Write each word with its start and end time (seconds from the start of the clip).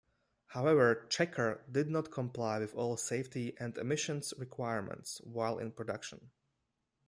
However, 0.47 1.05
Checker 1.11 1.63
did 1.71 1.93
comply 2.11 2.57
with 2.57 2.73
all 2.73 2.97
safety 2.97 3.55
and 3.59 3.77
emissions 3.77 4.33
requirements 4.35 5.21
while 5.23 5.59
in 5.59 5.71
production. 5.71 6.31